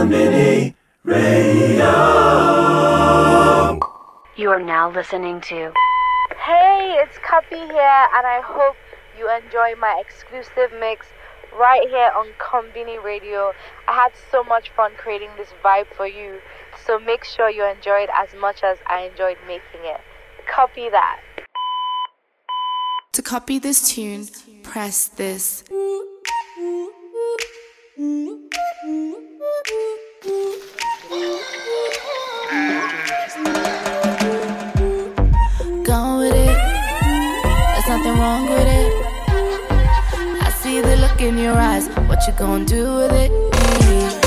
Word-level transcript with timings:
Konbini 0.00 0.74
Radio. 1.04 1.92
You 4.34 4.48
are 4.48 4.62
now 4.62 4.90
listening 4.90 5.42
to. 5.42 5.74
Hey, 6.42 6.96
it's 7.02 7.18
Cuppy 7.18 7.60
here, 7.70 8.06
and 8.16 8.26
I 8.26 8.40
hope 8.42 8.76
you 9.18 9.28
enjoy 9.30 9.74
my 9.78 10.00
exclusive 10.00 10.72
mix 10.80 11.08
right 11.52 11.86
here 11.86 12.10
on 12.16 12.28
Konbini 12.38 12.96
Radio. 13.04 13.52
I 13.88 13.92
had 13.92 14.12
so 14.30 14.42
much 14.42 14.70
fun 14.70 14.92
creating 14.96 15.28
this 15.36 15.52
vibe 15.62 15.88
for 15.94 16.06
you, 16.06 16.40
so 16.86 16.98
make 16.98 17.22
sure 17.22 17.50
you 17.50 17.66
enjoy 17.66 18.04
it 18.04 18.10
as 18.16 18.30
much 18.40 18.62
as 18.62 18.78
I 18.86 19.02
enjoyed 19.02 19.36
making 19.46 19.84
it. 19.84 20.00
Copy 20.50 20.88
that. 20.88 21.20
To 23.12 23.20
copy 23.20 23.58
this 23.58 23.92
tune, 23.92 24.28
press 24.62 25.08
this. 25.08 25.62
Gone 28.00 28.08
with 36.20 36.32
it. 36.32 36.56
There's 37.74 37.88
nothing 37.88 38.16
wrong 38.18 38.48
with 38.48 38.66
it. 38.66 38.92
I 40.40 40.50
see 40.62 40.80
the 40.80 40.96
look 40.96 41.20
in 41.20 41.36
your 41.36 41.52
eyes. 41.52 41.88
What 42.08 42.26
you 42.26 42.32
gonna 42.38 42.64
do 42.64 42.96
with 42.96 43.12
it? 43.12 44.19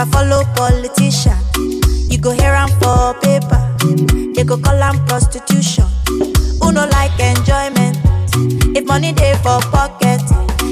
If 0.00 0.06
I 0.06 0.10
follow 0.12 0.44
politician, 0.54 1.34
you 2.08 2.18
go 2.18 2.30
hear 2.30 2.52
am 2.54 2.68
for 2.78 3.14
paper. 3.18 3.58
They 4.32 4.44
go 4.44 4.56
call 4.56 4.80
am 4.80 5.04
prostitution. 5.06 5.86
Who 6.62 6.70
no 6.70 6.86
like 6.86 7.18
enjoyment? 7.18 7.98
If 8.76 8.86
money 8.86 9.12
dey 9.12 9.34
for 9.42 9.58
pocket, 9.74 10.20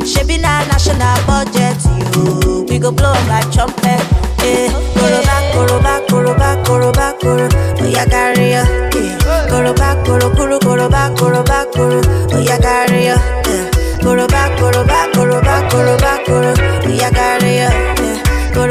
shebi 0.07 0.41
na 0.41 0.63
national 0.71 1.19
budget. 1.27 1.75
You, 2.15 2.67
we 2.69 2.79
go 2.79 2.93
blow 2.93 3.15
like 3.27 3.51
trumpet. 3.51 3.99
Eh, 4.47 4.71
koroba, 4.95 5.37
koroba, 5.53 6.07
koroba, 6.07 6.65
koroba, 6.65 7.19
koro. 7.19 7.49
Oya 7.85 8.07
carry 8.07 8.51
ya. 8.53 8.63
Eh, 8.95 9.19
koroba, 9.51 10.05
koro, 10.07 10.31
koro, 10.37 10.59
koroba, 10.61 11.11
koroba, 11.19 11.67
koro. 11.75 12.01
Oya 12.39 12.59
carry 12.61 13.07
ya. 13.07 13.17
Eh, 13.47 13.71
koroba, 14.01 14.55
koroba, 14.57 15.11
koroba, 15.13 15.69
koroba, 15.69 16.25
koro. 16.25 16.55
Oya 16.87 17.11
carry 17.11 17.36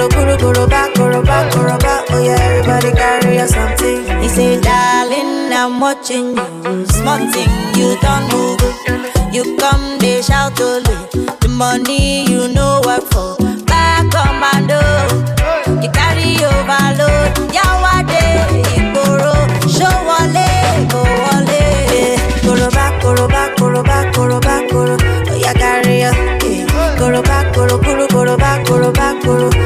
koro, 0.10 0.38
koro, 0.38 0.68
koroba, 0.68 0.94
koroba, 0.96 1.50
koroba. 1.52 1.94
Oya 2.16 2.36
everybody 2.36 2.92
carry 2.92 3.36
ya 3.38 3.46
something. 3.46 4.06
He 4.22 4.28
say, 4.30 4.60
darling, 4.62 5.52
I'm 5.54 5.80
watching 5.80 6.36
you. 6.38 6.86
Small 6.88 7.20
thing, 7.32 7.52
you 7.76 7.98
don't 8.02 8.26
move. 8.32 8.62
You 9.34 9.58
come, 9.58 9.98
they 10.00 10.22
shout 10.22 10.60
only. 10.62 10.96
The 11.42 11.48
money 11.50 12.26
you 12.30 12.48
know 12.50 12.82
work 12.86 13.04
for. 13.12 13.36
Back 13.66 14.12
commando. 14.12 14.80
You 15.84 15.90
carry 15.92 16.36
overload. 16.44 17.36
Yawade, 17.56 18.24
Igboro. 18.76 19.36
Show 19.68 19.96
wale, 20.08 20.48
go 20.90 21.02
wale. 21.04 21.62
Eh, 21.92 22.18
Koroba, 22.46 22.86
koroba, 23.02 23.56
koroba, 23.58 24.12
koroba, 24.14 24.70
koro. 24.70 24.96
Oya 25.34 25.54
carry 25.54 26.00
ya. 26.00 26.12
eh. 26.44 26.66
Koroba, 26.98 27.52
koro, 27.54 27.78
koro, 27.80 28.08
koroba, 28.08 28.64
koroba, 28.66 29.08
koro. 29.24 29.50
Oya 29.50 29.54
carry 29.54 29.65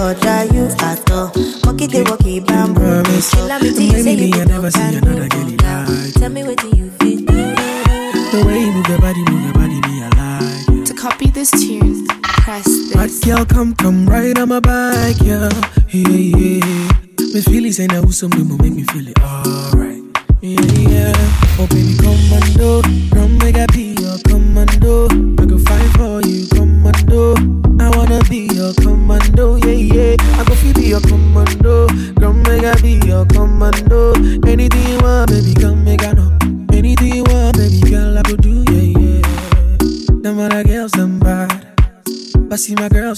bother 0.00 0.44
you 0.54 0.64
at 0.80 1.10
all. 1.10 1.30
Monkey 1.66 1.86
they 1.86 2.02
walk 2.02 2.24
it 2.24 2.46
bam 2.46 2.74
Promise. 2.74 3.34
Me 3.62 3.70
till 3.76 3.82
you 3.82 4.02
say 4.02 4.16
Maybe 4.16 4.24
you 4.26 4.30
me, 4.30 4.40
I 4.40 4.44
go 4.44 4.52
never 4.52 4.70
see 4.70 4.80
and 4.80 4.96
another 4.96 5.28
go 5.28 5.36
girl 5.36 5.56
down. 5.56 5.86
like 5.86 6.14
Tell 6.14 6.30
me 6.30 6.42
what 6.44 6.56
do 6.58 6.68
you 6.74 6.90
feel? 6.98 7.20
The 8.32 8.42
way 8.46 8.60
you 8.64 8.72
move 8.72 8.88
your 8.88 8.98
body, 8.98 9.22
move 9.28 9.42
your 9.44 9.52
body, 9.52 9.78
me 9.86 10.02
I 10.02 10.08
like. 10.16 10.84
To 10.86 10.94
copy 10.94 11.26
this 11.30 11.50
tune, 11.50 12.06
press 12.22 12.64
Hot 12.94 13.08
this. 13.08 13.20
girl, 13.24 13.44
come, 13.44 13.74
come 13.74 14.08
right 14.08 14.36
on 14.38 14.48
my 14.48 14.60
bike, 14.60 15.20
yeah. 15.22 15.50
Yeah, 15.90 16.08
yeah. 16.08 16.92
Me 17.34 17.40
feel 17.42 17.64
it, 17.66 17.74
say 17.74 17.86
now 17.86 18.00
who 18.00 18.12
some 18.12 18.30
will 18.30 18.56
make 18.56 18.72
me 18.72 18.84
feel 18.84 19.06
it 19.06 19.18
alright. 19.20 20.00
Yeah, 20.40 20.60
yeah. 20.88 21.12
Oh, 21.60 21.66
baby, 21.68 21.94
commando. 22.00 22.80
Come 23.12 23.36
make 23.38 23.56
I 23.56 23.66
be 23.66 23.94
your 24.00 24.16
commando. 24.24 25.08
I 25.42 25.44
go 25.44 25.58
fight 25.58 25.90
for 25.98 26.22
you, 26.26 26.46
commando. 26.48 27.34
I 27.78 27.88
wanna 27.96 28.20
be 28.30 28.48
your 28.54 28.72
commando, 28.74 29.56
your 30.90 31.00
commando. 31.02 31.86
Come 32.18 32.42
make 32.42 32.64
I 32.64 32.74
be 32.82 33.00
your 33.06 33.24
commando. 33.26 34.12
Anything 34.44 34.88
you 34.88 34.98
want, 34.98 35.30
baby, 35.30 35.54
come 35.54 35.84
make 35.84 36.02
I 36.02 36.12
know. 36.12 36.36
Anything 36.72 37.14
you 37.14 37.24
want, 37.28 37.56
baby, 37.56 37.80
girl, 37.88 38.18
I 38.18 38.22
go 38.22 38.34
do, 38.34 38.64
yeah, 38.72 38.98
yeah. 38.98 39.22
Them 40.22 40.40
other 40.40 40.64
girls, 40.64 40.90
them 40.92 41.20
bad. 41.20 41.78
But 42.36 42.58
see 42.58 42.74
my 42.74 42.88
girl, 42.88 43.14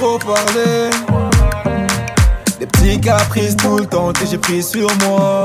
trop 0.00 0.18
parlé 0.18 0.88
Des 2.58 2.66
petits 2.66 3.00
caprices 3.00 3.56
tout 3.56 3.76
le 3.78 3.86
temps 3.86 4.12
que 4.12 4.24
j'ai 4.24 4.38
pris 4.38 4.62
sur 4.62 4.88
moi. 5.04 5.42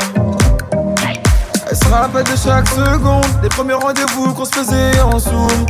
Elle 1.70 1.76
se 1.76 1.88
rappelle 1.90 2.24
de 2.24 2.38
chaque 2.38 2.68
seconde 2.70 3.26
Des 3.42 3.50
premiers 3.50 3.74
rendez-vous 3.74 4.34
qu'on 4.34 4.46
se 4.46 4.56
faisait 4.56 5.02
en 5.02 5.20
zoom. 5.20 5.66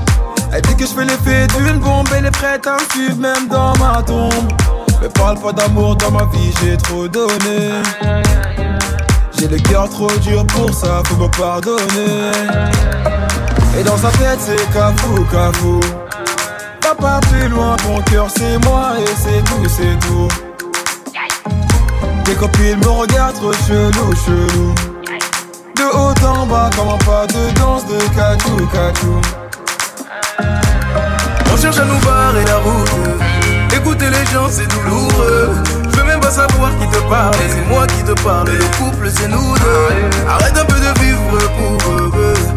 Elle 0.53 0.61
dit 0.61 0.75
que 0.75 0.85
je 0.85 0.91
fais 0.91 1.05
l'effet 1.05 1.47
d'une 1.57 1.79
bombe 1.79 2.07
Elle 2.15 2.27
est 2.27 2.31
prête 2.31 2.67
à 2.67 2.73
me 2.73 2.91
suivre 2.91 3.17
même 3.17 3.47
dans 3.47 3.73
ma 3.77 4.03
tombe. 4.03 4.51
Mais 5.01 5.09
parle 5.09 5.39
pas 5.39 5.51
d'amour 5.51 5.95
dans 5.95 6.11
ma 6.11 6.25
vie, 6.25 6.53
j'ai 6.61 6.77
trop 6.77 7.07
donné. 7.07 7.81
J'ai 9.37 9.47
le 9.47 9.57
cœur 9.57 9.89
trop 9.89 10.11
dur 10.21 10.45
pour 10.47 10.71
ça, 10.73 11.01
faut 11.05 11.15
me 11.15 11.27
pardonner. 11.29 12.31
Et 13.79 13.83
dans 13.83 13.97
sa 13.97 14.09
tête, 14.11 14.39
c'est 14.39 14.71
cafou, 14.71 15.25
cafou. 15.31 15.79
Papa 16.85 17.19
plus 17.31 17.49
loin, 17.49 17.75
ton 17.77 17.99
cœur 18.03 18.27
c'est 18.29 18.63
moi 18.63 18.91
et 18.99 19.09
c'est 19.17 19.43
tout, 19.43 19.67
c'est 19.67 19.97
tout. 20.07 20.27
Tes 22.23 22.35
copines 22.35 22.77
me 22.77 22.89
regardent 22.89 23.33
trop 23.33 23.53
chelou, 23.53 24.13
chelou. 24.23 24.75
De 25.75 25.83
haut 25.83 26.27
en 26.27 26.45
bas, 26.45 26.69
comment 26.77 26.99
pas 26.99 27.25
de 27.25 27.59
danse 27.59 27.87
de 27.87 27.97
cachou, 28.15 28.67
cachou. 28.71 29.19
On 31.51 31.57
cherche 31.57 31.79
à 31.79 31.85
nous 31.85 31.99
barrer 32.05 32.45
la 32.45 32.57
route. 32.57 32.91
Écouter 33.75 34.05
les 34.11 34.25
gens, 34.31 34.47
c'est 34.47 34.67
douloureux. 34.67 35.55
Je 35.91 35.97
veux 35.97 36.03
même 36.03 36.19
pas 36.19 36.29
savoir 36.29 36.69
qui 36.79 36.87
te 36.87 37.01
parle, 37.09 37.35
c'est 37.49 37.67
moi 37.67 37.87
qui 37.87 38.03
te 38.03 38.13
parle. 38.21 38.49
Le 38.49 38.77
couple, 38.77 39.09
c'est 39.11 39.27
nous 39.27 39.55
deux. 39.55 40.29
Arrête 40.29 40.55
un 40.55 40.65
peu 40.65 40.75
de 40.75 40.99
vivre 40.99 41.39
pour 41.57 41.91
eux. 42.19 42.54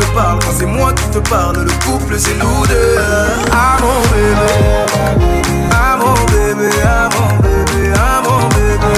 Te 0.00 0.14
parlent, 0.14 0.38
quand 0.40 0.52
c'est 0.58 0.66
moi 0.66 0.92
qui 0.92 1.04
te 1.10 1.18
parle. 1.28 1.56
Le 1.64 1.72
couple, 1.84 2.14
c'est 2.18 2.34
nous 2.34 2.66
deux. 2.66 2.96
Ah 3.52 3.76
mon 3.80 4.00
bébé, 4.10 4.50
ah 5.72 5.96
mon 5.98 6.14
bébé, 6.26 6.70
ah 6.84 7.08
mon 7.14 7.28
bébé, 7.42 7.92
ah 7.96 8.22
mon 8.24 8.48
bébé, 8.48 8.94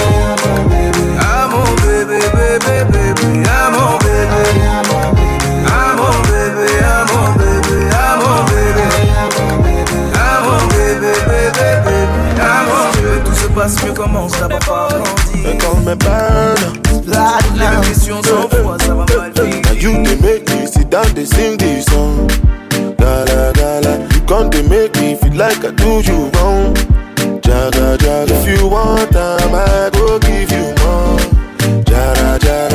ah 1.19 1.47
mon 1.51 1.69
bébé, 1.83 2.19
bébé, 2.35 2.85
bébé, 2.91 3.43
ah 3.47 3.69
mon 3.71 3.97
bébé. 3.97 4.43
Ah 5.65 5.95
mon 5.97 6.15
bébé, 6.29 6.69
ah 6.83 7.05
mon 7.11 7.27
bébé, 7.33 7.77
ah 7.91 8.15
mon 8.19 8.43
bébé 8.45 8.87
Ah 10.13 10.41
mon 10.43 10.61
bébé, 10.67 11.13
bébé, 11.27 11.69
bébé 11.85 12.41
Ah 12.41 12.63
mon 12.67 12.83
bébé 12.91 13.21
Tout 13.25 13.35
se 13.35 13.47
passe 13.47 13.83
mieux 13.83 13.93
comment 13.93 14.27
ça 14.29 14.47
va 14.47 14.57
pas 14.59 14.87
grandir 14.89 15.57
call 15.57 15.79
me 15.85 15.95
burner. 15.95 16.71
Les 17.55 17.87
questions 17.87 18.21
sans 18.23 18.49
fois 18.49 18.77
ça 18.79 18.93
va 18.93 19.05
mal 19.17 19.22
Now 19.35 19.71
you 19.73 19.91
they 20.03 20.19
make 20.21 20.47
me 20.49 20.65
sit 20.67 20.89
down, 20.89 21.13
they 21.15 21.25
sing 21.25 21.57
this 21.57 21.85
song. 21.85 22.27
Gala 22.97 23.51
gala, 23.53 24.07
you 24.13 24.21
come 24.27 24.49
they 24.49 24.61
make 24.67 24.95
me 24.95 25.15
feel 25.15 25.33
like 25.35 25.63
I 25.65 25.71
do 25.71 26.01
you 26.09 26.29
wrong. 26.35 26.73
Jaga 27.41 27.97
jaga, 27.97 28.31
if 28.31 28.59
you 28.59 28.67
want 28.67 29.11
time, 29.11 29.53
I 29.53 29.89
go 29.93 30.19
give 30.19 30.51
you 30.51 30.67
more. 30.81 31.83
Jara 31.83 32.39
jara, 32.39 32.72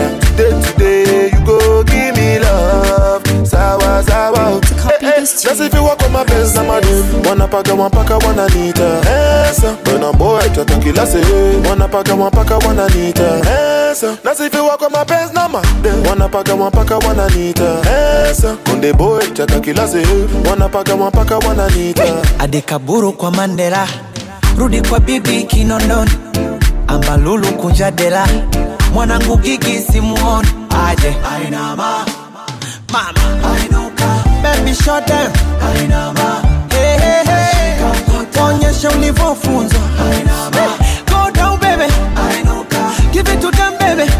dude. 6.80 7.26
Wanna 7.26 7.48
pack, 7.48 7.66
one 7.76 7.90
pack, 7.90 8.10
one 8.22 8.38
Anita. 8.38 9.00
Esa, 9.48 9.74
when 9.86 10.02
a 10.02 10.12
boy 10.12 10.40
try 10.54 10.64
to 10.64 10.80
kill 10.80 10.98
us, 11.00 11.14
eh. 11.14 11.62
Wanna 11.68 11.88
pack, 11.88 12.08
one 12.08 12.30
pack, 12.30 12.50
one 12.64 12.78
Anita. 12.78 13.40
Esa, 13.90 14.18
that's 14.22 14.40
if 14.40 14.54
you 14.54 14.64
walk 14.64 14.82
on 14.82 14.92
my 14.92 15.04
best, 15.04 15.34
no 15.34 15.48
man. 15.48 15.64
Wanna 16.04 16.28
pack, 16.28 16.48
one 16.48 16.70
pack, 16.70 16.90
one 17.04 17.18
Anita. 17.20 17.82
Esa, 18.28 18.56
when 18.66 18.80
the 18.80 18.92
boy 18.94 19.20
try 19.34 19.46
to 19.46 19.60
kill 19.60 19.80
us, 19.80 19.94
eh. 19.94 20.04
Wanna 20.44 20.68
pack, 20.68 20.88
one 20.88 21.10
pack, 21.12 21.30
one 21.44 21.60
Anita. 21.60 22.22
adekaburu 22.38 23.12
kwa 23.12 23.30
mandela 23.30 23.86
rudi 24.58 24.80
kwa 24.82 25.00
bibi 25.00 25.42
kinondoni 25.42 26.10
ambalulu 26.86 27.46
kunja 27.52 27.90
dela 27.90 28.26
mwanangu 28.92 29.36
gigi 29.36 29.78
simuoni 29.78 30.48
aje 30.88 31.16
Ainama. 31.34 32.04
mama 32.92 33.12
Ainuka. 33.18 33.47
Baby 34.58 34.74
shut 34.74 35.06
them. 35.06 35.32
Ainama. 35.60 36.42
Hey, 36.72 36.98
hey, 36.98 37.24
hey. 37.24 38.42
onyesha 38.42 38.90
ulivyofunzwa 38.90 39.80
Hey, 39.98 40.24
go 41.06 41.30
down 41.30 41.60
baby. 41.60 41.92
I 42.16 42.42
know 42.44 42.64
give 43.12 43.28
it 43.28 43.40
to 43.40 43.50
them 43.50 43.74
baby. 43.78 44.10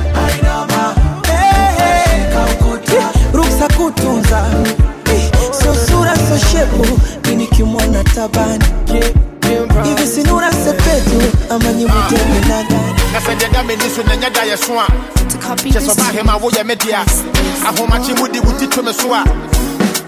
Hey, 1.26 1.75
hey. 1.79 2.32
ruksa 3.32 3.69
kutunza 3.76 4.44
Eh, 5.06 5.31
so 5.52 5.75
sura 5.75 6.17
so 6.17 6.38
shepu. 6.38 7.00
Mimi 7.29 7.46
kimwona 7.46 8.05
tabani. 8.05 8.64
Hivi 9.85 10.06
sinura 10.06 10.52
sepetu 10.52 11.23
ama 11.50 11.73
nyimutende 11.73 12.40
na 12.49 12.62
gani 12.62 12.99
na 13.12 13.19
sɛ 13.20 13.35
deɛ 13.38 13.52
da 13.52 13.62
m'ani 13.62 13.88
so 13.88 14.02
na 14.02 14.14
nyɛ 14.17 14.32
da 14.32 14.43
yɛ 14.44 14.56
so 14.58 14.79
a 14.79 14.87
To 15.31 15.38
copy 15.38 15.70
kyɛ 15.70 15.81
this 15.81 15.88
sɛ 15.88 15.94
ɔbahema 15.94 16.38
woyɛ 16.40 16.67
me 16.67 16.75
dea 16.75 17.05
ahomakye 17.64 18.19
mu 18.19 18.29
de 18.29 18.40
wo 18.40 18.52
ti 18.58 18.67
to 18.67 18.82
me 18.82 18.93
so 18.93 19.14
a 19.14 19.25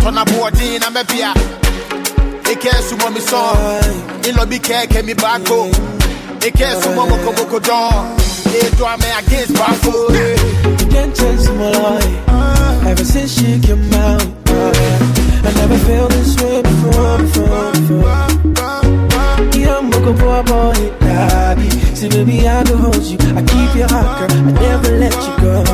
tɔnaboɔden 0.02 0.80
na 0.80 0.88
mɛbea 0.96 1.30
ekɛ 2.52 2.70
sumɔ 2.88 3.08
me 3.14 3.20
sɔn 3.20 4.28
ilɔ 4.28 4.42
bi 4.50 4.58
kɛɛkɛ 4.58 5.04
mi 5.04 5.14
baako 5.14 5.58
ekɛ 6.46 6.66
sumɔ 6.82 7.02
mokomoko 7.10 7.58
dɔn 7.68 7.94
edo 8.60 8.84
ame 8.86 9.08
against 9.20 9.52
baako 9.54 9.92
Intentions 10.92 11.48
my 11.50 11.70
life. 11.70 12.86
Ever 12.86 13.04
since 13.04 13.32
she 13.38 13.60
came 13.60 13.94
out 13.94 14.22
uh, 14.48 15.46
I 15.46 15.52
never 15.54 15.78
felt 15.86 16.10
this 16.10 16.36
way 16.42 16.62
before, 16.62 17.18
before, 17.18 17.72
before. 17.72 18.40
Yeah, 19.56 19.78
a 19.78 20.12
boy, 20.12 20.42
boy, 20.42 20.90
daddy. 21.00 21.70
See, 21.94 22.08
baby, 22.08 22.48
I 22.48 22.64
can 22.64 22.76
hold 22.78 23.02
you. 23.02 23.18
I 23.38 23.42
keep 23.42 23.76
your 23.76 23.88
heart, 23.88 24.30
girl. 24.30 24.38
I 24.38 24.50
never 24.50 24.90
let 24.98 25.14
you 25.14 25.34
go. 25.40 25.64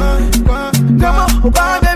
Come 1.01 1.03
on, 1.03 1.31
oh, 1.45 1.81
baby, 1.81 1.96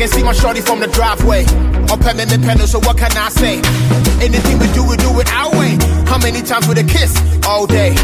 can 0.00 0.08
see 0.08 0.22
my 0.22 0.32
shorty 0.32 0.62
from 0.62 0.80
the 0.80 0.86
driveway. 0.86 1.69
At 1.90 2.16
me, 2.16 2.24
me 2.26 2.38
pedal, 2.38 2.66
so 2.66 2.78
what 2.86 2.96
can 2.96 3.10
I 3.18 3.28
say? 3.30 3.58
Anything 4.22 4.58
we 4.58 4.66
do, 4.74 4.82
we 4.86 4.96
do 4.98 5.10
it 5.18 5.26
our 5.34 5.50
way. 5.58 5.74
How 6.06 6.18
many 6.18 6.42
times 6.42 6.66
with 6.66 6.78
a 6.78 6.84
kiss? 6.86 7.14
All 7.46 7.66
day. 7.66 7.94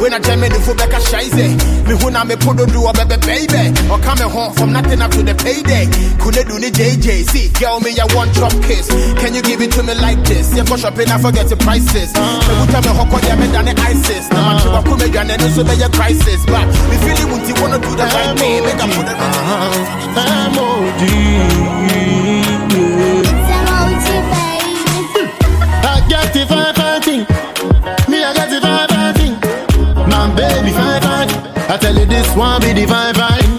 When 0.00 0.12
I 0.12 0.20
jam 0.20 0.44
in 0.44 0.52
the 0.52 0.60
foot 0.60 0.76
back 0.76 0.92
a 0.92 1.00
shize. 1.00 1.32
Me 1.36 1.92
who 1.96 2.10
na 2.10 2.24
me 2.24 2.36
on 2.36 2.56
do 2.56 2.80
a 2.84 2.92
baby 2.96 3.16
baby. 3.24 3.72
Or 3.92 4.00
coming 4.00 4.28
home 4.28 4.52
from 4.56 4.72
nothing 4.72 5.00
up 5.00 5.10
to 5.12 5.22
the 5.24 5.34
payday. 5.36 5.88
Could 6.16 6.36
do 6.48 6.56
the 6.60 6.68
JJ? 6.72 7.28
See, 7.28 7.48
girl, 7.60 7.80
me, 7.80 7.92
I 8.00 8.04
want 8.16 8.32
drop 8.32 8.52
kiss. 8.64 8.88
Can 9.20 9.32
you 9.32 9.40
give 9.40 9.60
it 9.60 9.72
to 9.76 9.82
me 9.84 9.92
like 10.00 10.20
this? 10.24 10.52
Yeah, 10.56 10.64
go 10.64 10.76
shopping, 10.76 11.08
I 11.08 11.20
forget 11.20 11.48
the 11.48 11.56
prices. 11.56 12.12
Me 12.16 12.52
who 12.56 12.64
tell 12.72 12.82
me 12.84 12.92
how 12.92 13.04
could 13.04 13.24
you 13.24 13.36
than 13.52 13.64
the 13.68 13.74
ISIS? 13.84 14.28
Now 14.32 14.52
I'm 14.52 14.58
sure 14.64 14.72
I 14.72 14.80
could 14.80 14.98
make 15.00 15.16
an 15.16 15.28
so 15.52 15.62
be 15.64 15.76
a 15.76 15.88
crisis. 15.92 16.40
But 16.48 16.64
me 16.88 16.96
feeling 17.04 17.28
you 17.48 17.54
wanna 17.60 17.78
do 17.84 17.92
the 17.92 18.04
right 18.04 18.32
thing, 18.36 18.64
make 18.64 18.80
I 18.80 18.88
put 18.90 19.06
it 19.06 19.16
I 20.16 22.15
tell 31.86 31.98
you, 32.00 32.06
this 32.06 32.28
one 32.34 32.60
be 32.60 32.72
the 32.72 32.84
fine, 32.86 33.14
fine. 33.14 33.50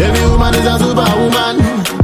Every 0.00 0.24
woman 0.30 0.54
is 0.54 0.66
a 0.66 0.78
superwoman. 0.78 1.56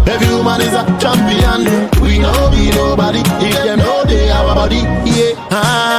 Every 0.09 0.35
woman 0.35 0.61
is 0.61 0.75
a 0.75 0.83
champion. 1.03 1.61
We 2.03 2.19
know 2.19 2.51
be 2.51 2.71
nobody. 2.71 3.23
If 3.47 3.57
them 3.65 3.79
know 3.79 4.05
they 4.05 4.31
our 4.31 4.55
body. 4.55 4.83
Yeah. 5.07 5.49
Ah. 5.51 5.92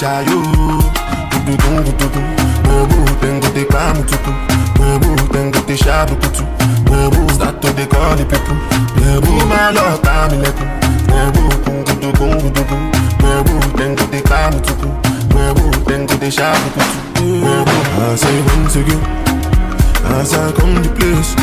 Buy 0.00 0.24
or 0.24 0.24
the 0.24 0.24
shy, 0.24 0.24
yo. 0.24 0.40
Gudu-dum, 1.30 1.84
gudu-dum. 1.84 2.24
Webu, 2.64 3.20
then 3.20 3.40
go 3.40 3.48
te 3.52 3.64
kamu 3.64 4.04
tutu. 4.06 4.32
Webu, 4.78 5.32
then 5.32 5.50
go 5.50 5.60
te 5.62 5.76
shabu 5.76 6.14
kutu. 6.16 6.44
Webu, 6.90 7.30
start 7.32 7.60
to 7.62 7.72
they 7.72 7.86
call 7.86 8.16
the 8.16 8.24
people. 8.24 8.56
Webu, 8.96 9.48
my 9.48 9.70
love, 9.70 10.02
time 10.02 10.40
leku. 10.42 10.64
Webu, 11.08 11.42
gudu-dum, 11.84 12.40
gudu-dum. 12.40 12.90
Then 13.76 13.94
go 13.94 14.06
te 14.06 14.20
kamu 14.22 14.60
tutu. 14.62 14.88
Webu, 15.34 15.84
then 15.86 16.06
go 16.06 16.16
te 16.16 16.30
shabu 16.30 16.70
kutu. 16.70 17.42
Webu, 17.44 17.74
I 18.00 18.16
say 18.16 18.40
once 18.42 18.76
again. 18.76 19.02
As 20.16 20.34
I 20.34 20.52
come 20.52 20.82
to 20.82 20.88
place, 20.90 21.34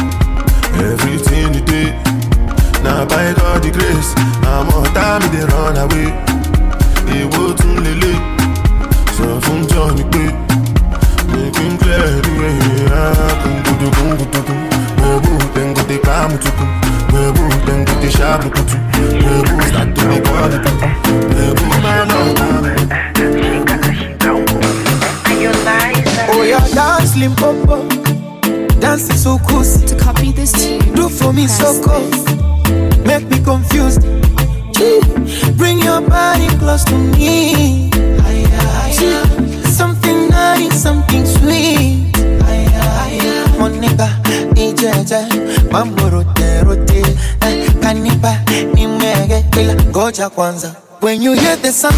everything 0.74 1.54
you 1.54 1.62
did. 1.62 1.94
Now 2.84 3.06
by 3.06 3.34
God 3.34 3.64
the 3.64 3.72
grace, 3.72 4.14
I'm 4.46 4.70
all 4.70 4.86
time 4.94 5.22
run 5.52 5.78
away. 5.78 6.14
Èwo 7.08 7.54
tún 7.54 7.76
lélẹ̀, 7.84 8.37
sọ 9.17 9.25
fún 9.43 9.59
Johnny 9.71 10.03
pé 10.12 10.24
make 11.31 11.77
clear 11.79 12.21
the 12.24 12.31
way. 12.39 12.57
Kungudu 13.43 13.88
kungudu, 13.95 14.53
webu 15.01 15.33
dengote 15.55 15.97
kamutuku, 15.97 16.63
webu 17.13 17.43
dengote 17.65 18.12
shabukutu, 18.17 18.77
webu 19.25 19.62
start 19.67 19.95
to 19.95 20.01
dey 20.09 20.21
call 20.21 20.50
the 20.50 20.59
people, 20.59 20.91
webu 21.36 21.65
man 21.83 22.07
Oh, 26.29 26.39
oh 26.39 26.43
yeah, 26.43 26.67
dance 26.75 27.15
limpopo. 27.15 27.77
Dance 28.79 29.09
is 29.09 29.24
so 29.24 29.39
cool. 29.47 29.63
To 29.63 29.95
copy 29.97 30.31
this 30.31 30.51
tune. 30.51 30.93
Do 30.95 31.09
for 31.09 31.33
me 31.33 31.47
so 31.47 31.81
cool. 31.81 32.07
Make 33.05 33.27
me 33.29 33.39
confused. 33.43 34.01
Bring 35.57 35.79
your 35.79 36.01
body 36.01 36.48
close 36.60 36.84
to 36.86 36.96
me. 36.98 37.89
Something 39.77 40.29
nice, 40.29 40.81
something 40.81 41.25
sweet. 41.25 42.13
Monica, 43.60 44.10
ijeje, 44.55 45.27
mambo 45.72 46.10
rote 46.10 46.62
rote. 46.63 47.03
Kanipa, 47.81 48.39
nimege, 48.74 49.46
ila 49.62 49.74
ngoja 49.75 50.29
kwanza. 50.29 50.75
When 51.01 51.22
you 51.22 51.34
hear 51.34 51.55
the 51.62 51.72
sound. 51.72 51.96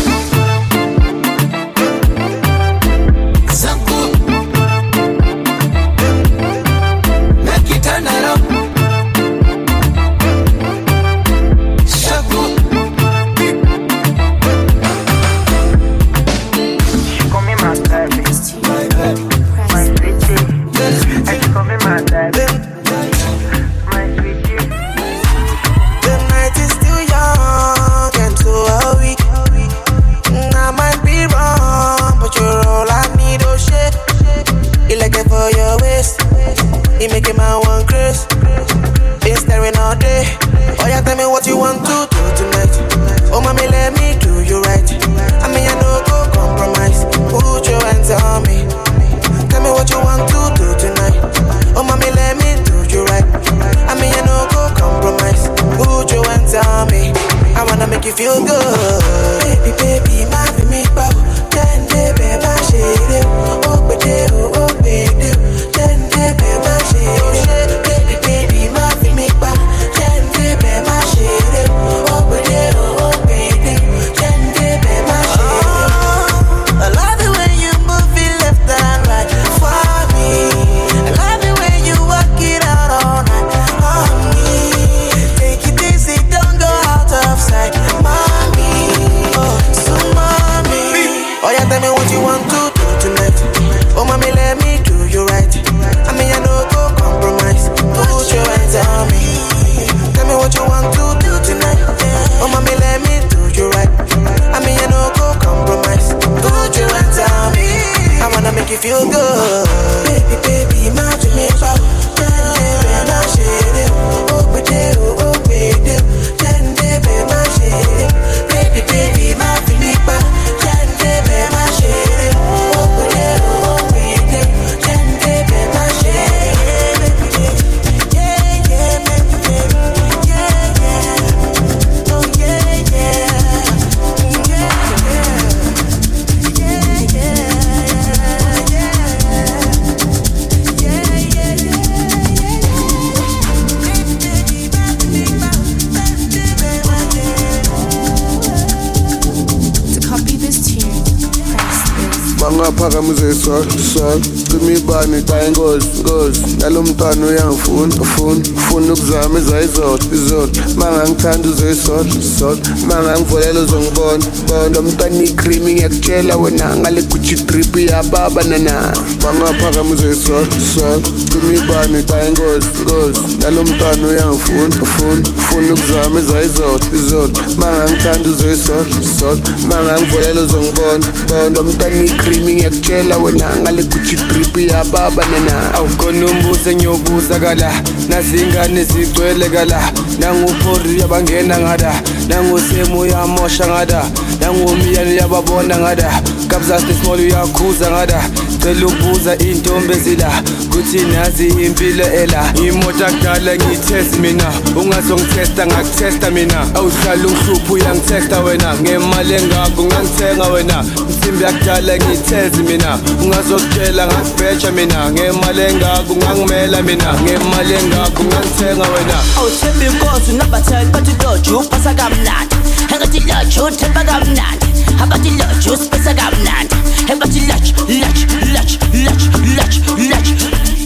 Cima 155.20 155.28
ibani 155.28 155.28
xa 155.28 155.48
ingozi. 155.48 155.88
Ngozi 156.02 156.58
nalo 156.60 156.84
mntwana 156.84 157.26
uyangifuna 157.28 157.96
ufuna 158.02 158.42
ufuna 158.58 158.94
ukuzama 158.94 159.40
izayizodwa 159.40 160.14
izodwa. 160.14 160.64
Mama 161.00 161.12
ngithanda 161.12 161.50
uzoyisoda 161.50 162.02
uzoyisoda 162.02 162.70
Mama 162.88 163.20
ngivulela 163.20 163.60
uzongibona 163.60 164.26
Bona 164.48 164.80
umntwana 164.80 165.24
i-cream 165.24 165.64
ngiyakutshela 165.64 166.36
wena 166.38 166.76
ngale 166.76 167.02
Gucci 167.02 167.36
drip 167.36 167.76
iyababa 167.76 168.44
nana. 168.44 168.94
Bangaphakama 169.24 169.92
uzoyisoda 169.92 170.48
uzoyisoda 170.58 171.08
Cima 171.32 171.54
ibani 171.54 172.00
iqala 172.00 172.28
ingozi 172.28 172.68
ingozi 172.80 173.20
Nalo 173.42 173.64
mntwana 173.64 174.08
uyangifuna 174.08 174.76
ufuna 174.82 175.30
Ufuna 175.38 175.74
ukuzama 175.74 176.20
ezayizoda 176.20 176.86
izoda 176.94 177.42
Mama 177.58 177.84
ngithanda 177.90 178.30
uzoyisoda 178.30 178.86
uzoyisoda 178.90 179.50
Mama 179.70 180.02
ngivulela 180.02 180.42
uzongibona 180.42 181.06
Bona 181.30 181.62
umntwana 181.62 182.04
i-cream 182.04 182.44
ngiyakutshela 182.44 183.18
wena 183.18 183.48
ngale 183.62 183.84
Gucci 183.84 184.16
drip 184.16 184.58
iyababa 184.58 185.24
nana. 185.32 185.74
Awukhona 185.74 186.26
umbu 186.26 186.49
engiyobuza 186.68 187.40
kala 187.40 187.72
nazingane 188.10 188.84
zigcwele 188.84 189.50
kala. 189.50 189.92
Nanguphori 190.20 191.00
yabangena 191.00 191.60
ngada 191.60 192.02
nangusemu 192.28 193.00
uyamosha 193.00 193.68
ngada. 193.68 194.06
Nangumiyane 194.42 195.16
yababona 195.16 195.78
ngada 195.78 196.22
kabzasti 196.48 196.94
small 196.94 197.20
uyakhuza 197.20 197.92
ngada. 197.92 198.22
Cela 198.64 198.88
ukubuza 198.88 199.38
intombi 199.38 199.94
ezila 199.94 200.32
kuthi 200.72 201.00
nazi 201.00 201.48
impilo 201.48 202.04
ela. 202.04 202.54
Imoto 202.68 203.06
akudala 203.06 203.56
ngiyithest 203.56 204.20
mina 204.20 204.52
ungazongithesta 204.76 205.68
ngakuthesta 205.68 206.32
mina. 206.32 206.68
Awuhlala 206.76 207.28
ungihlupha 207.28 207.74
uyangithesta 207.74 208.40
wena 208.40 208.76
ngemali 208.82 209.34
engakho 209.34 209.82
ungangithenga 209.82 210.48
wena. 210.48 210.86
Insimbi 211.10 211.44
yakudala 211.44 211.98
ngiyitheze 211.98 212.50
angazi 212.50 212.64
mina 212.64 213.00
ungazokutshela 213.24 214.08
ngakubheja 214.08 214.72
mina. 214.72 215.12
Ngemali 215.12 215.62
engako 215.62 216.14
ungangimela 216.50 216.82
mina 216.82 217.14
ngemali 217.14 217.74
engako 217.74 218.24
ungangithenga 218.24 218.84
wena. 218.84 219.18
Awuthemba 219.38 219.86
inkosi 219.86 220.32
unabathela 220.32 220.86
bathi 220.86 221.12
loju 221.24 221.58
upasa 221.60 221.94
kamnandi. 221.94 222.56
Engathi 222.94 223.20
loju 223.20 223.66
uthemba 223.66 224.04
kamnandi. 224.04 224.66
Abathi 225.04 225.30
loju 225.30 225.74
usipesa 225.74 226.14
kamnandi. 226.14 226.76
Ebathi 227.12 227.40
loju 227.40 227.74
loju 227.88 228.26
loju 228.54 228.78
loju 228.94 229.30
loju 229.56 229.82
loju 229.98 230.36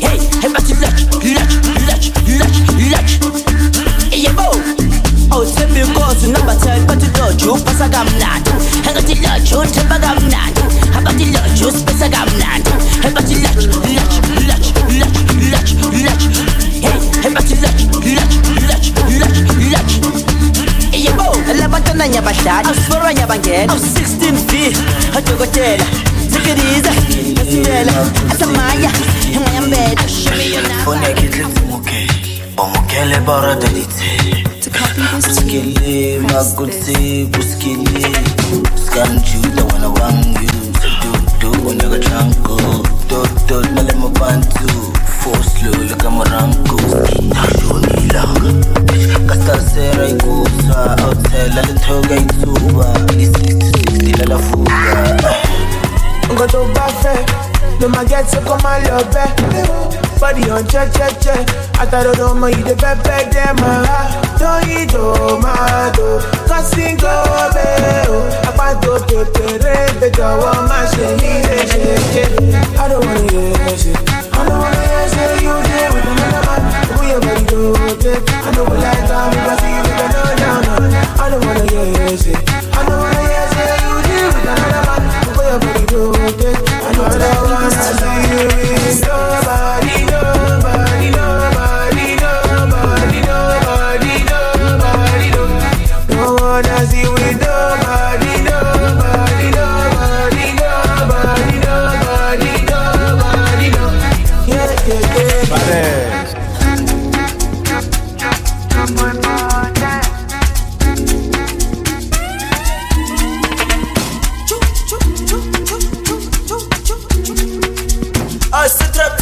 hey 0.02 0.20
ebathi 0.46 0.74
loju 0.74 1.06
loju 1.24 1.58
loju 1.88 2.12
loju 2.28 2.62
loju 2.92 3.20
yebo. 4.12 4.56
Awuthemba 5.32 5.80
inkosi 5.80 6.26
unabathela 6.28 6.86
bathi 6.86 7.08
loju 7.20 7.54
upasa 7.54 7.90
kamnandi. 7.90 8.52
Engathi 8.90 9.16
loju 9.16 9.60
uthemba 9.62 10.00
kamnandi. 10.00 10.62
Abathi 10.98 11.26
loju 11.26 11.68
usipesa 11.68 12.10
kamnandi. 12.10 12.72
Ebathi 13.08 13.36
loju 13.36 13.68
loju 13.68 14.03
yebo 20.92 21.36
labantwana 21.60 22.08
nyabadlali 22.08 22.68
awusiforwa 22.68 23.14
nyabangena 23.14 23.74
awu-16 23.74 24.32
v 24.50 24.78
adokotela 25.18 25.86
zikiriza 26.30 26.92
asiyela 27.42 27.94
asamaya 28.32 28.92
engayambela. 29.34 30.04
Foneke 30.86 31.28
tletse 31.28 31.62
Bomokele 32.56 33.20
bara 33.26 33.56
de 33.56 33.68
dite 33.68 34.44
Buskele 35.14 36.20
magutse 36.20 37.26
buskele 37.32 38.06
Skanjuda 38.86 39.64
Dot 43.14 43.30
dot 43.48 43.66
male 43.76 43.94
mabantu 43.94 44.66
Force 45.22 45.62
lulu 45.66 45.96
kama 45.98 46.24
rangu 46.24 46.80
Skitashoni 47.08 48.08
langa 48.14 48.54
Kastasera 49.28 50.08
ikusa 50.08 50.98
Outside 51.06 51.54
la 51.56 51.64
toga 51.86 52.16
ituba. 52.16 52.86
Li 53.18 53.26
60 53.28 54.30
la 54.30 54.38
fuga. 54.38 54.74
Ló 57.82 57.88
máa 57.90 58.04
gẹ́ 58.10 58.22
tí 60.24 60.44
kò 60.44 60.54
máa 60.54 60.54
lọ 60.54 60.54
bẹ́. 60.54 60.54
Bọ́dì 60.54 60.54
hàn 60.54 60.64
jẹ́jẹ́jẹ́, 60.72 61.40
àtàdodo 61.82 62.26
ọmọ 62.32 62.48
yìí 62.48 62.64
dé 62.68 62.74
pẹ́pẹ́ 62.82 63.20
dẹ́ 63.34 63.50
máa 63.62 63.80
rà. 63.88 64.00
Tóyìn 64.40 64.86
tòmátò, 64.94 66.08
kọ́síngò 66.50 67.14
bẹ́ẹ̀ 67.56 68.10
o. 68.16 68.20
Apáto 68.50 68.94
kékeré 69.08 69.76
gbé 69.98 70.08
jọ̀wọ́ 70.18 70.54
má 70.70 70.80
ṣe 70.92 71.06
mí 71.20 71.32
léṣe. 71.48 72.24
I 72.80 72.88
don't 72.90 73.06
wanna 73.06 73.24
hear 73.32 73.78
ṣe. 73.82 73.94
I 74.34 74.42
don't 74.48 74.60
wanna 74.62 74.82
hear 74.88 75.06
ṣe 75.14 75.24
you 75.44 75.56
dey 75.68 75.88
with 75.94 76.08
another 76.12 76.42
man. 76.48 76.62
Open 76.92 77.08
your 77.12 77.20
body 77.26 77.44
go 77.50 77.60
dey. 78.04 78.18
I 78.46 78.50
know 78.56 78.64
we 78.70 78.76
like 78.84 79.12
am 79.18 79.32
if 79.38 79.50
I 79.52 79.56
see 79.60 79.76
you. 79.76 79.84
I 81.24 81.28
don't 81.32 81.44
wanna 81.46 81.66
hear 81.72 82.16
ṣe. 82.24 82.34
I 82.78 82.82
don't 82.88 83.00
wanna 83.02 83.22
hear 83.30 83.46
ṣe 83.54 83.66
you 83.84 83.94
dey 84.08 84.24
with 84.34 84.48
another 84.52 84.84
man. 84.88 85.02
Open 85.28 85.46
your 85.52 85.60
body 85.64 85.84
go 85.92 86.02
dey. 86.40 86.56
I 86.86 86.90
know 86.96 87.06
that 87.12 87.24
I 87.24 87.43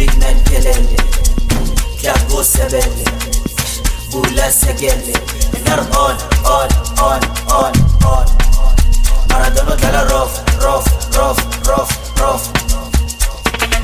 Big 0.00 0.16
night 0.16 0.40
gelele 0.48 0.96
Klago 2.00 2.42
sebele 2.42 3.04
Bula 4.10 4.50
segele 4.50 5.12
Nar 5.66 5.80
on, 5.92 6.16
on, 6.48 6.70
on, 6.96 7.20
on, 7.52 7.72
on. 8.08 8.26
Maradona 9.28 9.76
dala 9.76 10.04
rough, 10.08 10.40
rough, 10.64 10.88
rough, 11.68 11.92
rough 12.16 12.44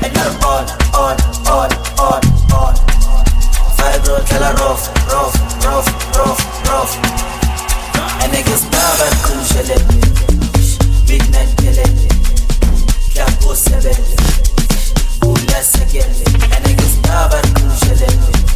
And 0.01 0.13
nar 0.17 0.31
on, 0.41 0.65
on, 0.97 1.17
on, 1.45 1.69
on, 2.01 2.21
on. 2.61 2.75
Fibro 3.77 4.17
dala 4.27 4.51
rough, 4.57 4.89
rough, 5.13 5.37
rough, 5.65 6.41
rough 6.67 6.93
And 8.23 8.33
niggas 8.33 8.63
baba 8.73 9.07
kumshelele 9.21 9.85
Big 11.05 11.29
night 11.29 11.53
gelele 11.61 12.09
Klago 13.13 13.53
sebele 13.53 14.56
Segele 15.63 16.23
And 16.55 16.65
niggas 16.67 16.95
baba 17.01 17.41
kumshelele 17.53 18.17
Big 18.27 18.46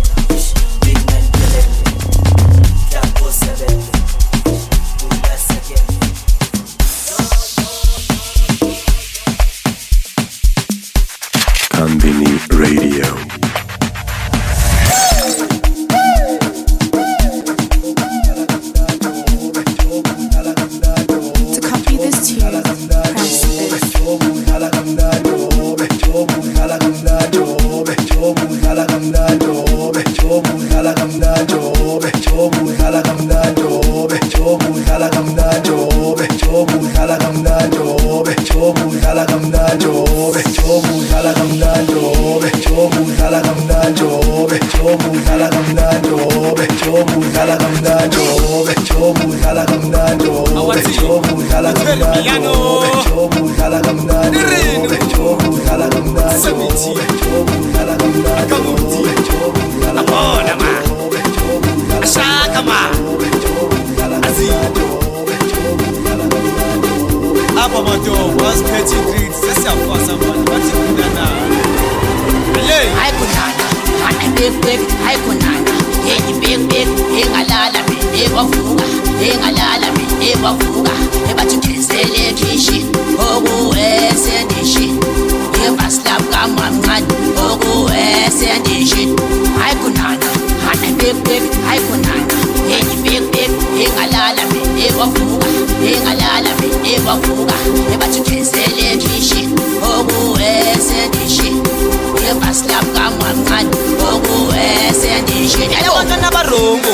baslap 102.39 102.85
kamncane 102.95 103.69
okuwesendishini 104.13 105.73
elabantwana 105.79 106.31
barongo 106.31 106.93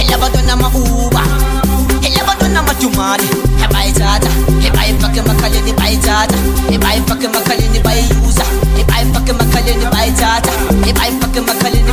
elabantwana 0.00 0.56
ma-uba 0.56 1.22
elabantwana 2.06 2.62
madumane 2.62 3.28
ebayithatha 3.64 4.30
ebayifake 4.66 5.18
emakhaleni 5.18 5.72
bayithatha 5.72 6.38
ebayifake 6.74 7.26
emakhaleni 7.26 7.78
bayiyuza 7.86 8.44
ebayifake 8.80 9.30
emakhaleni 9.30 9.86
bayithatha 9.94 10.52
ebayifake 10.88 11.38
emakhaleni 11.38 11.92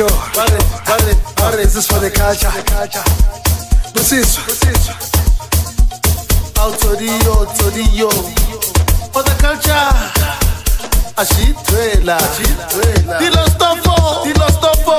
For 0.00 0.08
sure. 0.08 0.20
Vale, 0.32 0.58
vale, 0.86 1.14
vale. 1.36 1.56
This 1.64 1.76
is 1.76 1.86
for 1.86 1.98
the 1.98 2.10
culture. 2.10 2.48
Busiswa. 3.92 4.42
Autodio, 6.56 7.32
autodio. 7.42 8.08
For 9.12 9.22
the 9.22 9.34
culture. 9.42 9.92
Ashitwela. 11.16 12.16
Dilo 13.18 13.44
stofo. 13.50 14.24
Dilo 14.24 14.48
stofo. 14.48 14.96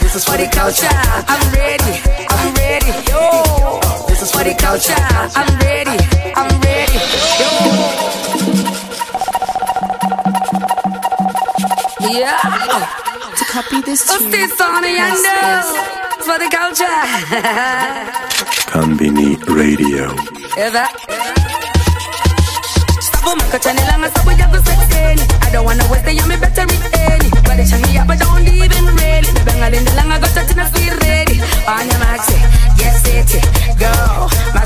This 0.00 0.16
is 0.16 0.24
for 0.24 0.36
the 0.36 0.48
culture. 0.52 0.88
I'm 1.28 1.52
ready. 1.54 2.02
I'm 2.28 2.54
ready. 2.54 2.92
Yo. 3.10 3.47
Culture. 4.56 4.94
I'm 5.36 5.58
ready. 5.58 5.96
I'm 6.34 6.48
ready. 6.60 6.98
Yo. 7.38 7.48
Yeah. 12.08 12.38
To 13.36 13.44
copy 13.44 13.80
this 13.82 14.06
tune, 14.08 14.24
What's 14.24 14.36
this 14.36 14.60
on 14.60 14.82
the 14.82 14.88
press 14.88 15.24
under? 15.26 16.24
For 16.24 16.38
the 16.38 16.48
culture. 16.48 16.98
Konbini 18.72 19.36
Radio. 19.48 20.14
Eva. 20.56 20.88
Stop 23.00 23.36
makachanelanga 23.38 24.08
sabu 24.14 24.30
ya 24.32 24.46
kusexeni 24.48 25.22
I 25.46 25.50
don't 25.52 25.64
wanna 25.66 25.84
waste 25.90 26.04
the 26.04 26.12
yummy 26.14 26.36
better 26.36 26.64
retain 26.66 27.30
But 27.44 27.58
it's 27.60 27.72
me 27.72 27.98
up 27.98 28.06
but 28.06 28.18
don't 28.18 28.48
even 28.48 28.86
really 28.96 29.30
Bebangalindelanga 29.36 30.20
got 30.20 30.48
to 30.48 30.54
not 30.56 30.68
feel 30.72 30.94
ready 31.04 31.40
On 31.68 31.84
your 31.86 31.98
marks, 32.00 32.28
yes 33.18 33.34
it 33.34 33.78
Go, 33.78 34.57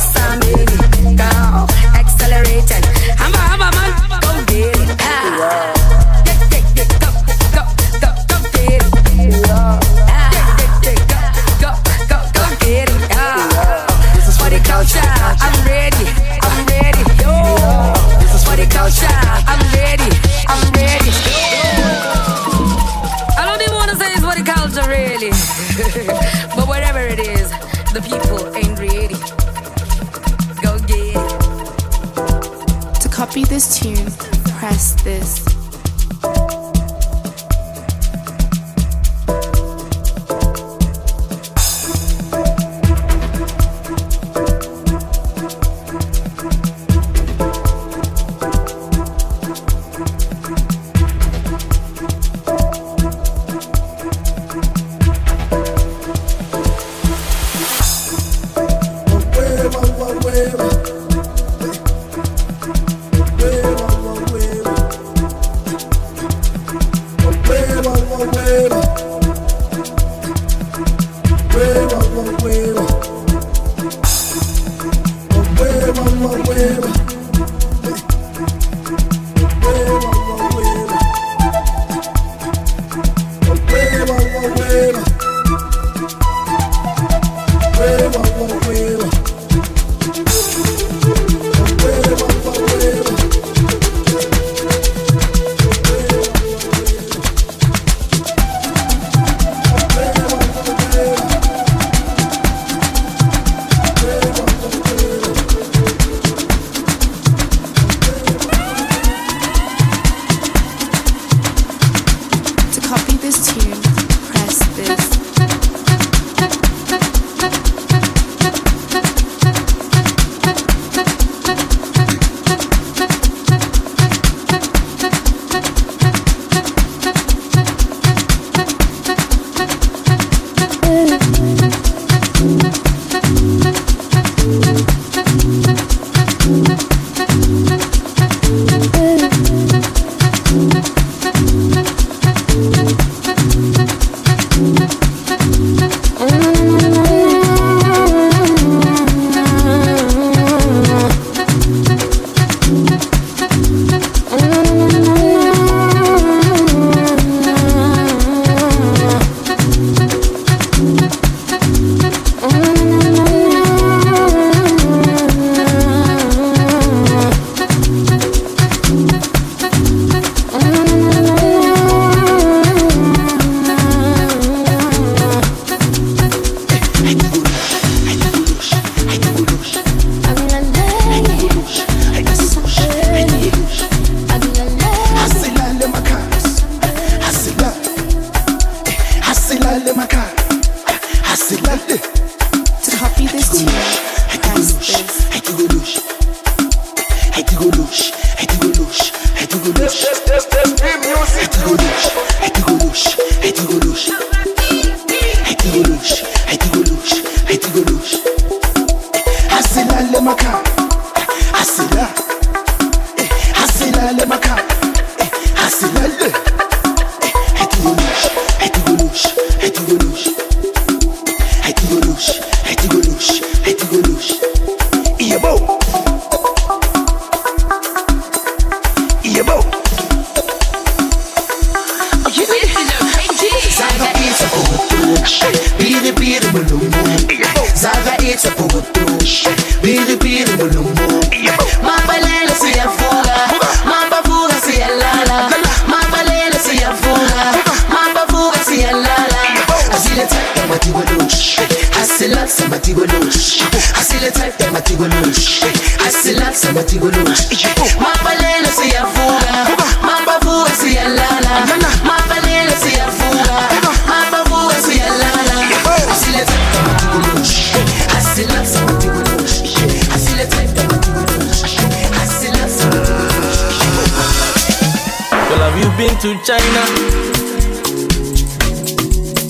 To 276.23 276.35
China? 276.45 276.83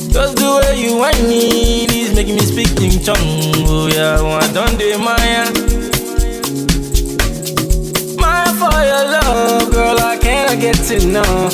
Just 0.09 0.37
the 0.37 0.49
way 0.57 0.81
you 0.81 0.97
want 0.97 1.21
me, 1.29 1.85
is 1.85 2.15
making 2.15 2.37
me 2.37 2.41
speak 2.41 2.81
in 2.81 2.97
Chong. 3.05 3.19
Oh 3.69 3.89
yeah, 3.93 4.17
I 4.17 4.49
done 4.55 4.79
the 4.81 4.97
Maya. 4.97 5.53
Maya 8.17 8.49
for 8.57 8.73
your 8.89 9.05
love, 9.05 9.71
girl, 9.71 10.01
I 10.01 10.17
cannot 10.17 10.61
get 10.63 10.81
enough. 10.93 11.53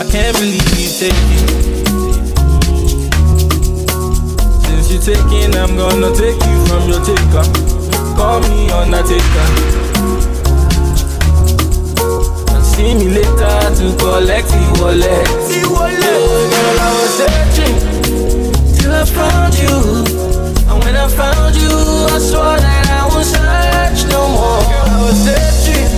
I 0.00 0.04
can't 0.10 0.34
believe 0.38 0.72
you 0.80 0.88
take 1.04 1.12
it. 1.36 1.48
Since 4.64 4.88
you're 4.88 5.04
taking, 5.04 5.52
I'm 5.54 5.76
gonna 5.76 6.16
take 6.16 6.40
you 6.40 6.58
from 6.64 6.88
your 6.88 7.04
taker. 7.04 7.44
Call 8.16 8.40
me 8.40 8.72
on 8.72 8.94
Undertaker. 8.94 9.76
And 10.32 10.35
see 12.76 12.92
me 12.94 13.08
later 13.08 13.56
to 13.78 13.86
collect 13.96 14.48
the 14.52 14.60
wallet. 14.80 15.24
The 15.48 15.64
wallet. 15.72 15.96
Oh, 16.04 16.44
girl, 16.52 16.76
I 16.84 16.90
was 17.00 17.10
searching 17.18 17.76
till 18.76 18.92
I 18.92 19.04
found 19.16 19.54
you. 19.56 19.76
And 20.68 20.78
when 20.84 20.94
I 20.94 21.08
found 21.08 21.56
you, 21.56 21.72
I 21.72 22.18
swore 22.20 22.58
that 22.60 22.86
I 22.92 23.08
won't 23.08 23.24
search 23.24 24.00
no 24.12 24.20
more. 24.28 24.60
Girl, 24.68 24.92
I 24.92 24.96
was 25.08 25.16
searching 25.24 25.88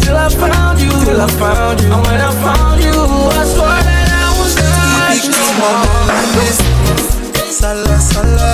till 0.00 0.16
I 0.16 0.28
found 0.30 0.78
you. 0.78 0.94
Till 1.06 1.20
I 1.20 1.28
found 1.42 1.80
you. 1.82 1.90
And 1.90 2.02
when 2.06 2.20
I 2.22 2.32
found 2.44 2.78
you, 2.86 2.94
I 2.94 3.42
swore 3.50 3.82
that 3.90 4.08
I 4.14 4.30
won't 4.38 4.52
search 4.54 5.26
no 5.34 5.42
more. 5.58 5.90
Sala 7.50 7.96
sala, 7.98 8.50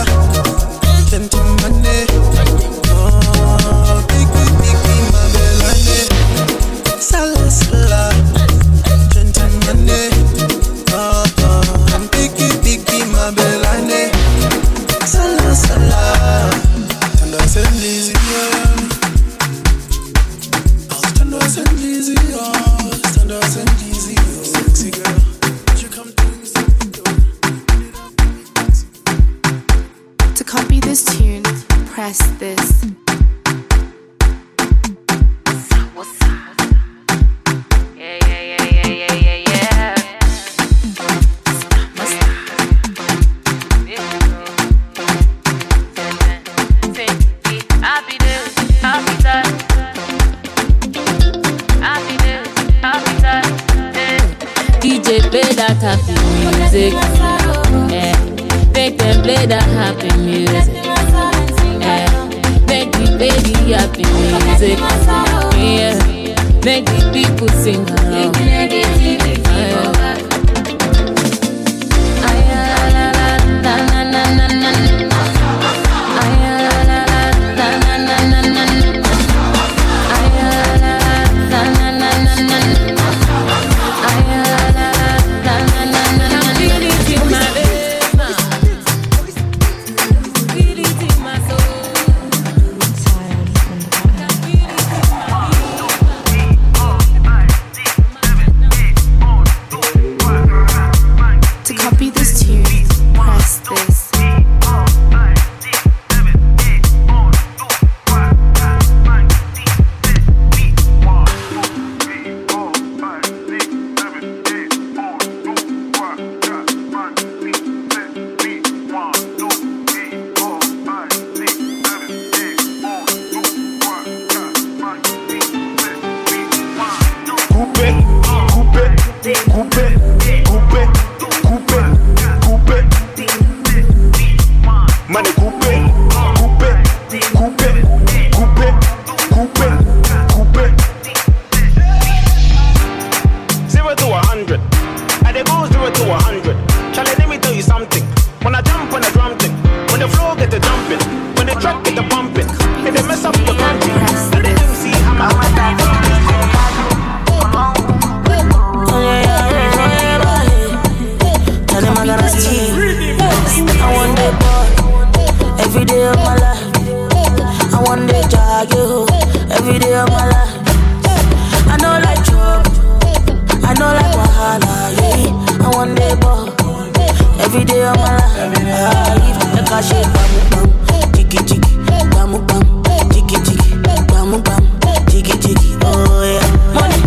Every 177.56 177.72
day 177.72 177.86
I'm. 177.86 177.96
Every 178.36 178.64
day 178.66 178.84
I'm 178.84 179.82
shake, 179.82 180.04
bam, 180.12 180.28
bam, 180.52 180.68
jiggy, 181.16 181.40
jiggy, 181.48 181.72
bam, 181.88 182.32
bam, 182.44 182.62
jiggy, 183.08 183.36
jiggy, 183.40 183.80
bam, 183.80 184.04
bam, 184.44 184.62
jiggy, 185.08 185.32
jiggy. 185.40 185.78
Oh 185.80 186.20
yeah. 186.20 186.44
Money, 186.76 187.00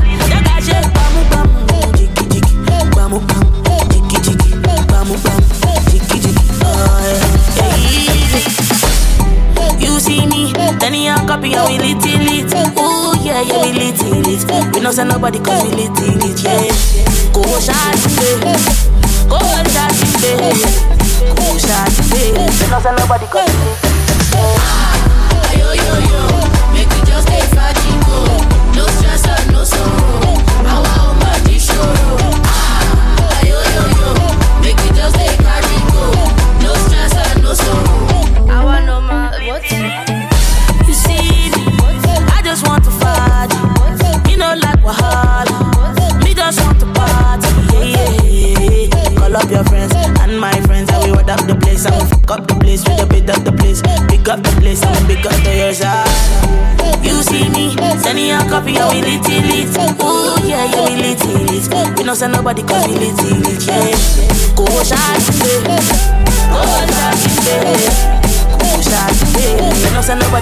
bam, 1.30 1.46
jiggy, 1.94 2.24
jiggy, 2.34 2.58
bam, 2.66 3.14
jiggy, 3.94 4.18
jiggy, 4.26 4.52
bam, 4.66 4.82
jiggy, 5.86 6.18
jiggy. 6.18 6.34
Oh 6.66 6.98
yeah. 7.06 7.70
You 9.78 9.94
see 10.00 10.26
me, 10.26 10.52
then 10.80 10.96
copy 11.28 11.54
and 11.54 11.70
we 11.70 11.78
lit 11.78 12.04
it, 12.04 12.20
lit. 12.26 12.54
Ooh 12.80 13.14
yeah, 13.22 13.42
yeah 13.42 13.62
we 13.62 13.72
lit 13.72 14.02
it, 14.02 14.26
lit. 14.26 14.74
We 14.74 14.80
no 14.82 14.90
send 14.92 15.10
nobody 15.10 15.38
'cause 15.38 15.62
we 15.64 15.69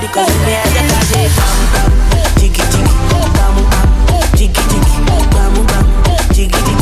because 0.08 0.28
you 0.34 0.40
better 0.46 0.72
get. 1.14 1.32
Bam 1.38 1.60
bam, 1.74 1.92
jiggy 2.40 2.64
jiggy, 2.72 2.96
bam 3.12 3.56
bam, 3.70 4.24
jiggy 4.38 4.64
jiggy, 4.72 4.96
bam 5.06 5.54
bam, 5.68 5.86
jiggy 6.34 6.62
jiggy. 6.66 6.77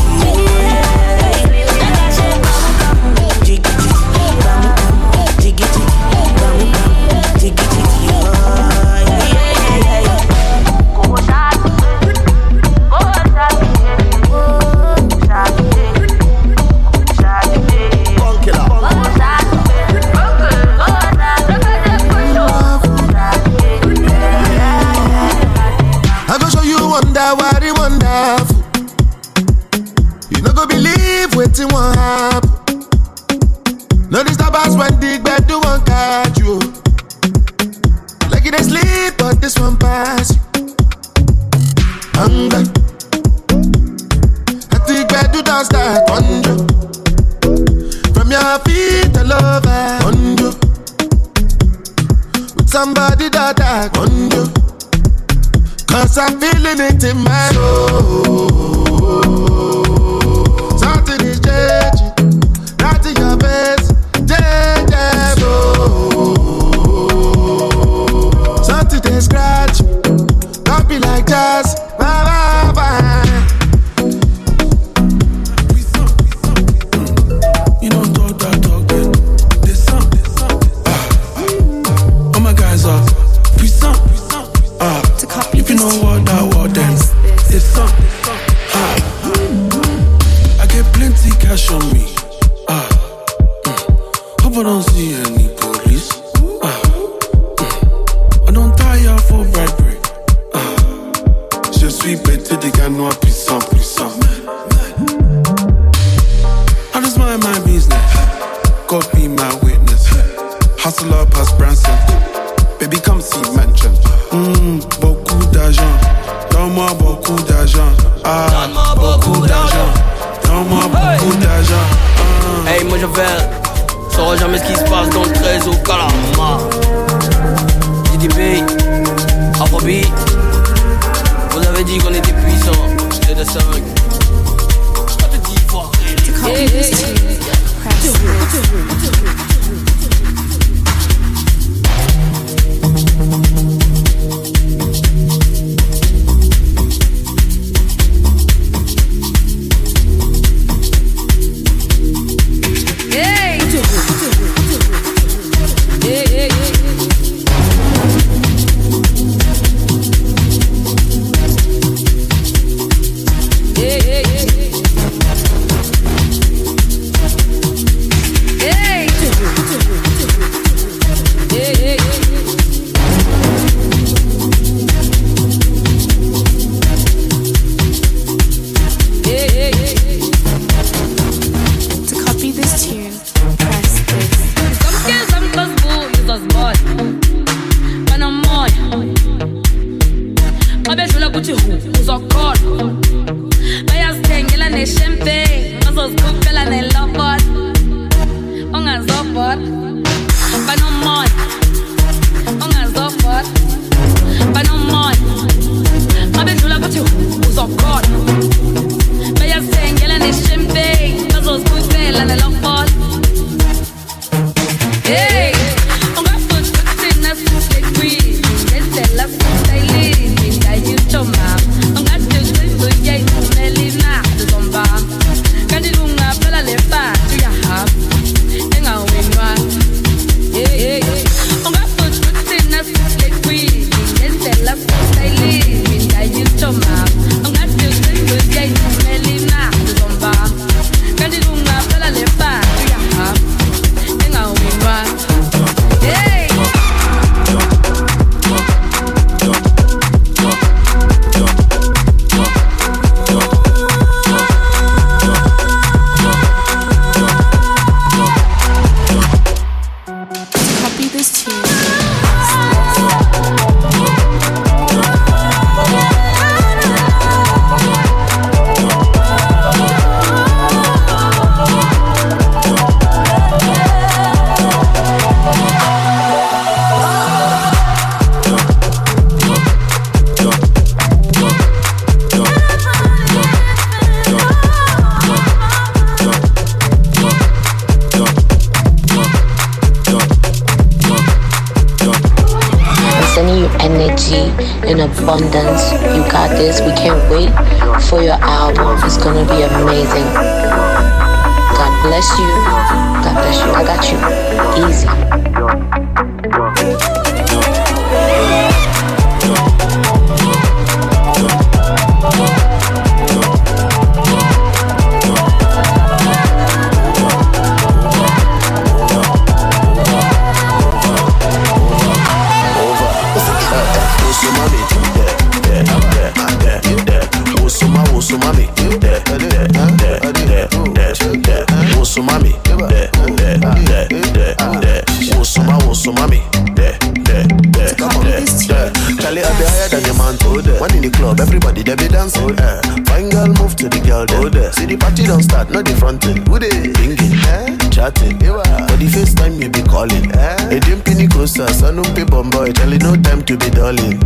not 345.75 345.85
the 345.85 345.95
fronting. 345.95 346.45
Who 346.47 346.59
they 346.59 346.69
thinking? 346.69 347.35
Eh? 347.51 347.89
Chatting. 347.89 348.39
Yeah. 348.39 348.87
For 348.87 348.95
the 348.95 349.09
first 349.11 349.37
time 349.37 349.61
you 349.61 349.69
be 349.69 349.81
calling. 349.83 350.31
Eh? 350.31 350.79
Edim 350.79 351.01
Pini 351.03 351.29
Costa, 351.29 351.67
Sanum 351.67 352.05
Pibomboy, 352.15 352.73
telling 352.73 352.99
no 352.99 353.15
time 353.17 353.43
to 353.43 353.57
be 353.57 353.69
darling. 353.71 354.19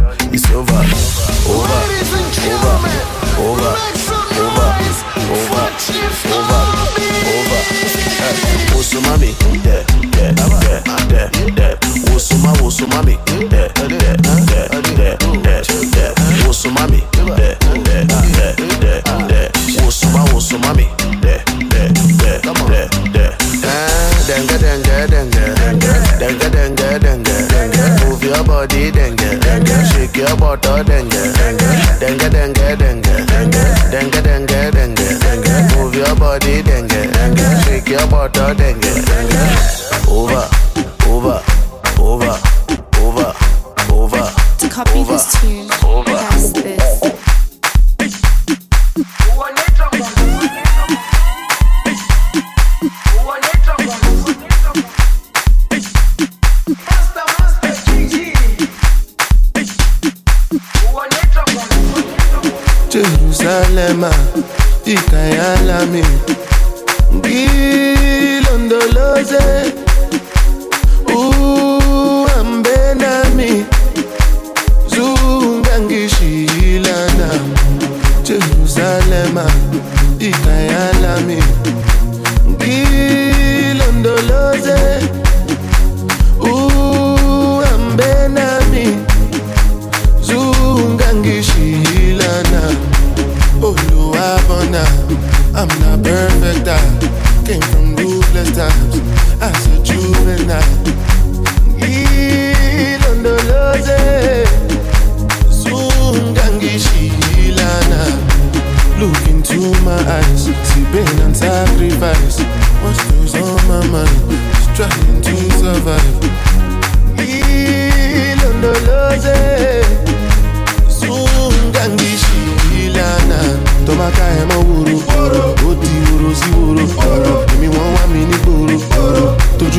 y 64.90 64.96
callarla 64.96 65.86
a. 65.86 66.39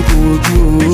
ojú 0.00 0.18
ojú 0.32 0.60
o. 0.80 0.89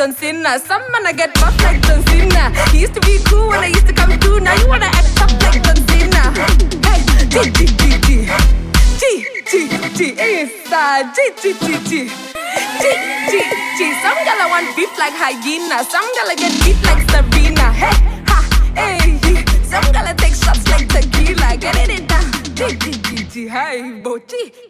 John 0.00 0.14
Cena. 0.14 0.58
Some 0.58 0.80
man 0.92 1.04
I 1.04 1.12
get 1.12 1.34
buff 1.34 1.52
like 1.60 1.82
John 1.82 2.02
Cena. 2.06 2.48
He 2.72 2.80
used 2.80 2.94
to 2.94 3.02
be 3.02 3.18
cool 3.28 3.48
when 3.48 3.60
I 3.60 3.66
used 3.66 3.86
to 3.86 3.92
come 3.92 4.08
through. 4.18 4.40
Now 4.40 4.54
you 4.54 4.66
wanna 4.66 4.86
act 4.86 5.14
tough 5.14 5.30
like 5.44 5.60
John 5.60 5.76
Cena. 5.92 6.32
Hey 6.88 7.04
G 7.28 7.52
G 7.52 7.66
G 7.68 8.00
G. 8.00 8.24
G 8.96 9.04
G 9.44 9.68
G 9.68 9.76
G 9.92 10.16
G 11.36 11.52
G 11.52 11.76
G. 11.84 12.08
G 12.80 12.84
G 13.28 13.44
G. 13.76 13.92
Some 14.00 14.20
gala 14.24 14.48
want 14.48 14.74
beef 14.74 14.88
like 14.96 15.12
hyena. 15.12 15.84
Some 15.84 16.08
gala 16.16 16.32
get 16.32 16.56
beat 16.64 16.80
like 16.88 17.04
Serena. 17.12 17.68
Hey 17.68 18.00
ha 18.24 18.40
hey. 18.72 19.20
Some 19.68 19.84
gala 19.92 20.14
take 20.14 20.32
shots 20.32 20.64
like 20.70 20.88
tequila. 20.88 21.58
Get 21.60 21.76
it 21.76 22.00
in 22.00 22.06
down 22.06 22.24
G 22.56 22.72
G 22.72 22.92
G 23.04 23.24
G. 23.28 23.48
Hey 23.48 24.00
bo 24.00 24.16
G 24.16 24.69